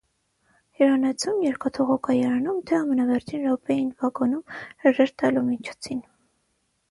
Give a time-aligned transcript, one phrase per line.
[0.77, 6.01] հյուրանոցո՞ւմ, երկաթուղու կայարանո՞ւմ, թե՞ ամենավերջին րոպեին, վագոնում, հրաժեշտ տալու միջոցին: